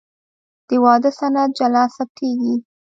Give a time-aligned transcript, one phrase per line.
[0.67, 2.55] د واده سند جلا ثبتېږي.